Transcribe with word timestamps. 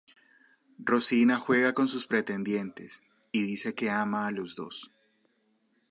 Rosina 0.79 1.37
juega 1.39 1.75
con 1.75 1.87
sus 1.87 2.07
pretendientes 2.07 3.03
y 3.31 3.43
dice 3.43 3.75
que 3.75 3.91
ama 3.91 4.25
a 4.25 4.31
los 4.31 4.55
dos. 4.55 4.91